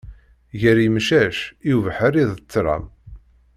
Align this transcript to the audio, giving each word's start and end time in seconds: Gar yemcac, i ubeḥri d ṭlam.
Gar 0.59 0.77
yemcac, 0.83 1.37
i 1.69 1.71
ubeḥri 1.77 2.23
d 2.31 2.33
ṭlam. 2.53 2.85